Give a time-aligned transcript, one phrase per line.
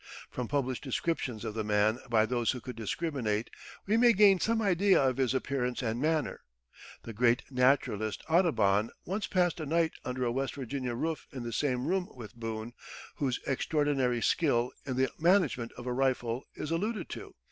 [0.31, 3.51] From published descriptions of the man by those who could discriminate,
[3.85, 6.41] we may gain some idea of his appearance and manner.
[7.03, 11.53] The great naturalist Audubon once passed a night under a West Virginia roof in the
[11.53, 12.73] same room with Boone,
[13.17, 17.35] whose "extraordinary skill in the management of a rifle" is alluded to.